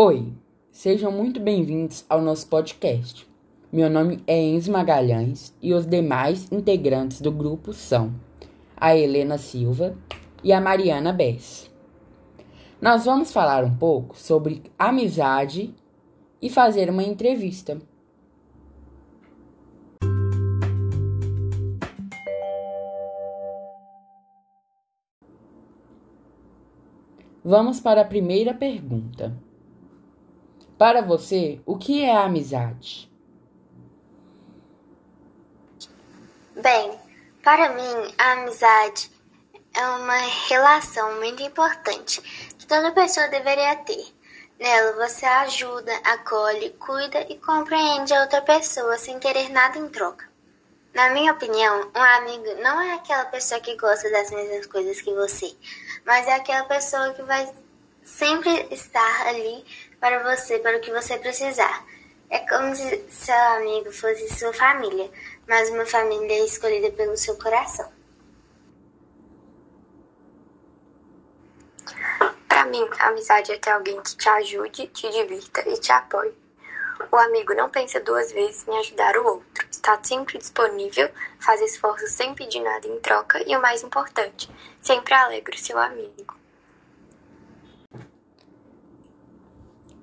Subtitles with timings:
[0.00, 0.32] Oi,
[0.70, 3.28] sejam muito bem-vindos ao nosso podcast.
[3.72, 8.14] Meu nome é Enzo Magalhães e os demais integrantes do grupo são
[8.76, 9.96] a Helena Silva
[10.44, 11.68] e a Mariana Bess.
[12.80, 15.74] Nós vamos falar um pouco sobre amizade
[16.40, 17.82] e fazer uma entrevista.
[27.44, 29.47] Vamos para a primeira pergunta.
[30.78, 33.10] Para você, o que é a amizade?
[36.54, 36.96] Bem,
[37.42, 39.10] para mim, a amizade
[39.74, 40.18] é uma
[40.48, 42.22] relação muito importante
[42.56, 44.06] que toda pessoa deveria ter.
[44.56, 50.28] Nela você ajuda, acolhe, cuida e compreende a outra pessoa sem querer nada em troca.
[50.94, 55.12] Na minha opinião, um amigo não é aquela pessoa que gosta das mesmas coisas que
[55.12, 55.56] você,
[56.06, 57.52] mas é aquela pessoa que vai
[58.02, 59.64] sempre estar ali
[60.00, 61.84] para você, para o que você precisar.
[62.30, 65.10] É como se seu amigo fosse sua família,
[65.46, 67.90] mas uma família escolhida pelo seu coração.
[72.46, 76.34] Para mim, a amizade é ter alguém que te ajude, te divirta e te apoie.
[77.10, 82.10] O amigo não pensa duas vezes em ajudar o outro, está sempre disponível, faz esforços
[82.10, 84.50] sem pedir nada em troca e o mais importante,
[84.82, 86.36] sempre alegra o seu amigo.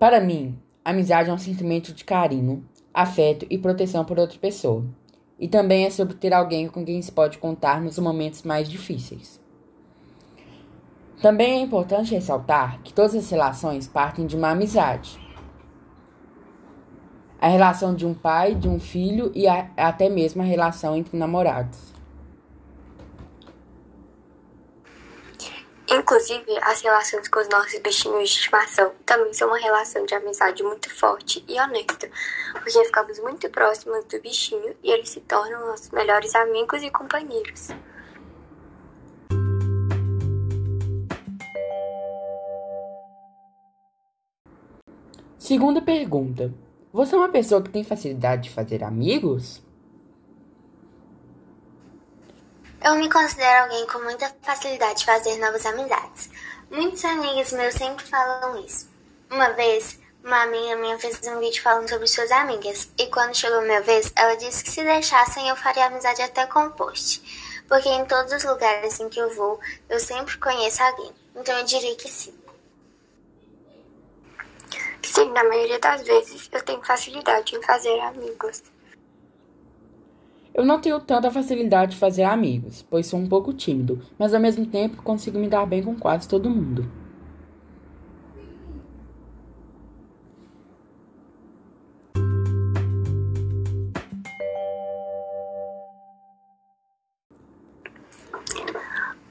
[0.00, 4.84] Para mim, amizade é um sentimento de carinho, afeto e proteção por outra pessoa.
[5.38, 9.40] E também é sobre ter alguém com quem se pode contar nos momentos mais difíceis.
[11.22, 15.20] Também é importante ressaltar que todas as relações partem de uma amizade
[17.40, 21.16] a relação de um pai, de um filho e a, até mesmo a relação entre
[21.16, 21.99] namorados.
[25.92, 30.62] Inclusive, as relações com os nossos bichinhos de estimação também são uma relação de amizade
[30.62, 32.08] muito forte e honesta,
[32.52, 37.70] porque ficamos muito próximos do bichinho e eles se tornam nossos melhores amigos e companheiros.
[45.36, 46.54] Segunda pergunta:
[46.92, 49.60] você é uma pessoa que tem facilidade de fazer amigos?
[52.82, 56.30] Eu me considero alguém com muita facilidade de fazer novas amizades.
[56.70, 58.88] Muitos amigos meus sempre falam isso.
[59.30, 63.58] Uma vez, uma amiga minha fez um vídeo falando sobre suas amigas, e quando chegou
[63.58, 67.62] a minha vez, ela disse que se deixassem eu faria amizade até com post.
[67.68, 71.12] Porque em todos os lugares em que eu vou, eu sempre conheço alguém.
[71.36, 72.34] Então eu diria que sim.
[75.02, 78.62] Sim, na maioria das vezes eu tenho facilidade em fazer amigos.
[80.52, 84.40] Eu não tenho tanta facilidade de fazer amigos, pois sou um pouco tímido, mas ao
[84.40, 86.90] mesmo tempo consigo me dar bem com quase todo mundo.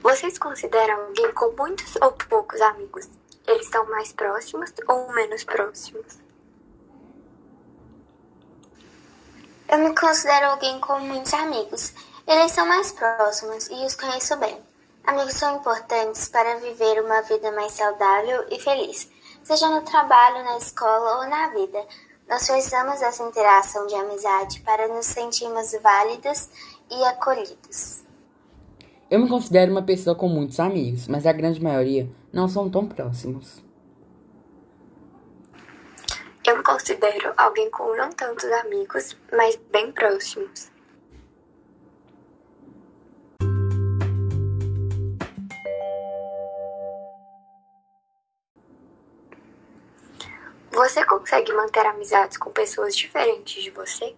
[0.00, 3.08] Vocês consideram alguém com muitos ou poucos amigos?
[3.46, 6.27] Eles estão mais próximos ou menos próximos?
[9.70, 11.92] Eu me considero alguém com muitos amigos.
[12.26, 14.56] Eles são mais próximos e os conheço bem.
[15.06, 19.10] Amigos são importantes para viver uma vida mais saudável e feliz,
[19.44, 21.84] seja no trabalho, na escola ou na vida.
[22.26, 26.48] Nós precisamos dessa interação de amizade para nos sentirmos válidos
[26.90, 28.02] e acolhidos.
[29.10, 32.86] Eu me considero uma pessoa com muitos amigos, mas a grande maioria não são tão
[32.86, 33.62] próximos.
[36.48, 40.70] Eu me considero alguém com não tantos amigos, mas bem próximos.
[50.70, 54.16] Você consegue manter amizades com pessoas diferentes de você?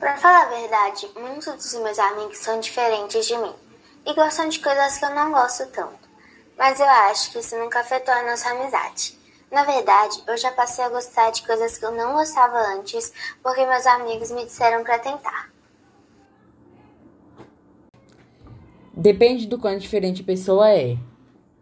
[0.00, 3.54] Pra falar a verdade, muitos dos meus amigos são diferentes de mim
[4.06, 6.08] e gostam de coisas que eu não gosto tanto.
[6.56, 9.25] Mas eu acho que isso nunca afetou a nossa amizade.
[9.50, 13.12] Na verdade, eu já passei a gostar de coisas que eu não gostava antes
[13.42, 15.50] porque meus amigos me disseram para tentar.
[18.92, 20.96] Depende do quão diferente a pessoa é,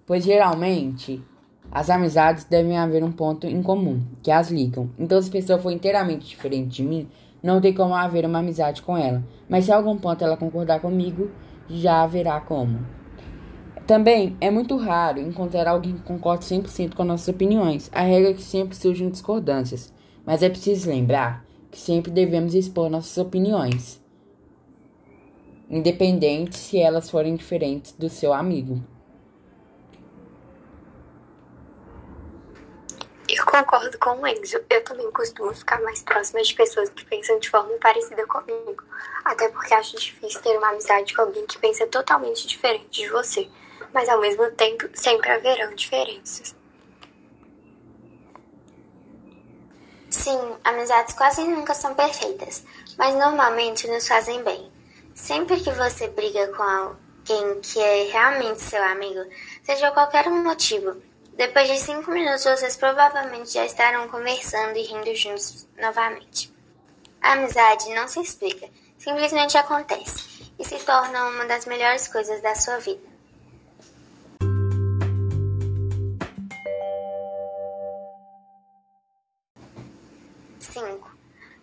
[0.06, 1.22] pois geralmente
[1.70, 4.88] as amizades devem haver um ponto em comum que as ligam.
[4.96, 7.08] Então, se a pessoa for inteiramente diferente de mim,
[7.42, 9.22] não tem como haver uma amizade com ela.
[9.48, 11.30] Mas se algum ponto ela concordar comigo,
[11.68, 12.93] já haverá como.
[13.86, 17.90] Também é muito raro encontrar alguém que concorde 100% com nossas opiniões.
[17.92, 19.92] A regra é que sempre surgem discordâncias,
[20.24, 24.02] mas é preciso lembrar que sempre devemos expor nossas opiniões,
[25.68, 28.80] independente se elas forem diferentes do seu amigo.
[33.54, 34.60] Concordo com o Enzo.
[34.68, 38.82] Eu também costumo ficar mais próxima de pessoas que pensam de forma parecida comigo.
[39.24, 43.48] Até porque acho difícil ter uma amizade com alguém que pensa totalmente diferente de você.
[43.94, 46.54] Mas ao mesmo tempo, sempre haverão diferenças.
[50.10, 52.64] Sim, amizades quase nunca são perfeitas,
[52.98, 54.70] mas normalmente nos fazem bem.
[55.14, 59.24] Sempre que você briga com alguém que é realmente seu amigo,
[59.62, 61.00] seja qualquer motivo,
[61.36, 66.52] depois de cinco minutos, vocês provavelmente já estarão conversando e rindo juntos novamente.
[67.20, 72.54] A amizade não se explica, simplesmente acontece e se torna uma das melhores coisas da
[72.54, 73.13] sua vida.
[80.74, 81.08] Cinco.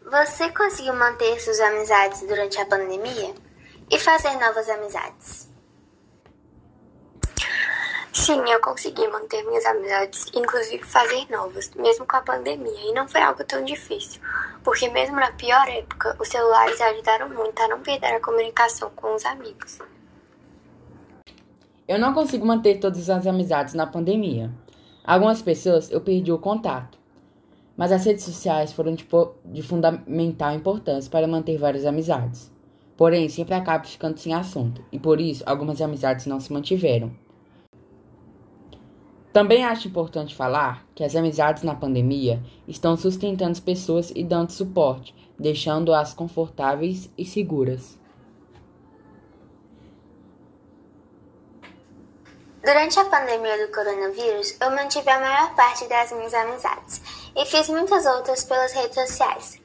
[0.10, 3.36] Você conseguiu manter suas amizades durante a pandemia
[3.92, 5.50] e fazer novas amizades?
[8.14, 13.06] Sim, eu consegui manter minhas amizades, inclusive fazer novas, mesmo com a pandemia, e não
[13.06, 14.22] foi algo tão difícil,
[14.64, 19.14] porque mesmo na pior época, os celulares ajudaram muito a não perder a comunicação com
[19.14, 19.80] os amigos.
[21.86, 24.50] Eu não consigo manter todas as amizades na pandemia.
[25.04, 27.01] Algumas pessoas eu perdi o contato,
[27.82, 29.08] mas as redes sociais foram de,
[29.44, 32.54] de fundamental importância para manter várias amizades.
[32.96, 37.12] Porém, sempre acabo ficando sem assunto, e por isso algumas amizades não se mantiveram.
[39.34, 44.52] Também acho importante falar que as amizades na pandemia estão sustentando as pessoas e dando
[44.52, 48.00] suporte, deixando-as confortáveis e seguras.
[52.64, 57.02] Durante a pandemia do coronavírus, eu mantive a maior parte das minhas amizades
[57.36, 59.60] e fiz muitas outras pelas redes sociais.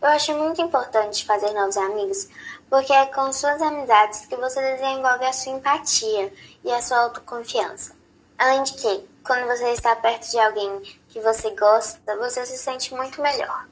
[0.00, 2.28] Eu acho muito importante fazer novos amigos,
[2.70, 6.32] porque é com suas amizades que você desenvolve a sua empatia
[6.62, 7.96] e a sua autoconfiança.
[8.38, 12.94] Além de que, quando você está perto de alguém que você gosta, você se sente
[12.94, 13.66] muito melhor.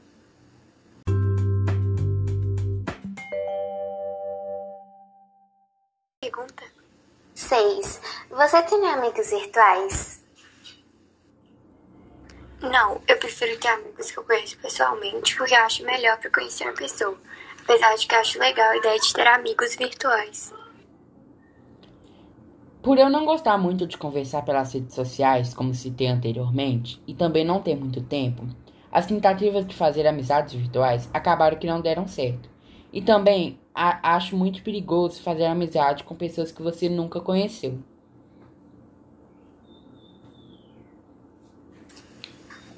[6.20, 6.75] Pergunta
[7.46, 8.00] 6.
[8.28, 10.20] Você tem amigos virtuais?
[12.60, 16.64] Não, eu prefiro ter amigos que eu conheço pessoalmente porque eu acho melhor para conhecer
[16.64, 17.16] a pessoa.
[17.62, 20.52] Apesar de que eu acho legal a ideia de ter amigos virtuais.
[22.82, 27.44] Por eu não gostar muito de conversar pelas redes sociais, como citei anteriormente, e também
[27.44, 28.44] não ter muito tempo,
[28.90, 32.55] as tentativas de fazer amizades virtuais acabaram que não deram certo.
[32.92, 37.78] E também a, acho muito perigoso fazer amizade com pessoas que você nunca conheceu.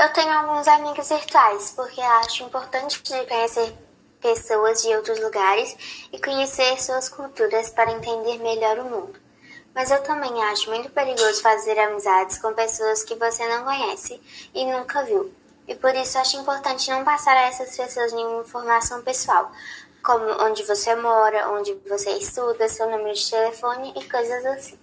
[0.01, 3.73] Eu tenho alguns amigos virtuais, porque acho importante conhecer
[4.21, 9.19] pessoas de outros lugares e conhecer suas culturas para entender melhor o mundo.
[9.75, 14.21] Mas eu também acho muito perigoso fazer amizades com pessoas que você não conhece
[14.55, 15.33] e nunca viu.
[15.69, 19.53] E por isso acho importante não passar a essas pessoas nenhuma informação pessoal,
[20.03, 24.79] como onde você mora, onde você estuda, seu número de telefone e coisas assim.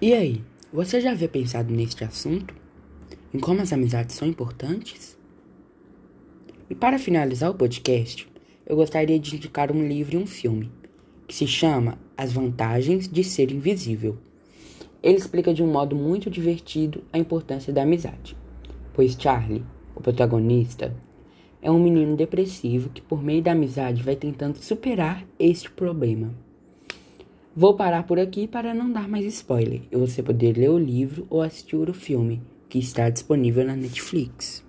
[0.00, 2.54] E aí, você já havia pensado neste assunto?
[3.34, 5.18] em como as amizades são importantes?
[6.70, 8.28] E para finalizar o podcast,
[8.66, 10.70] eu gostaria de indicar um livro e um filme
[11.26, 14.16] que se chama As Vantagens de Ser Invisível.
[15.02, 18.36] Ele explica de um modo muito divertido a importância da amizade,
[18.92, 20.94] pois Charlie, o protagonista,
[21.60, 26.34] é um menino depressivo que, por meio da amizade, vai tentando superar este problema.
[27.56, 31.26] Vou parar por aqui para não dar mais spoiler e você poder ler o livro
[31.30, 34.63] ou assistir o filme que está disponível na Netflix.